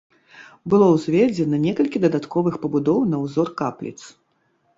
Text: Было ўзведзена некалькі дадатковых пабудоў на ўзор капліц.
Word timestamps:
Было 0.73 0.85
ўзведзена 0.93 1.59
некалькі 1.65 2.01
дадатковых 2.07 2.57
пабудоў 2.65 2.99
на 3.11 3.21
ўзор 3.27 3.47
капліц. 3.61 3.97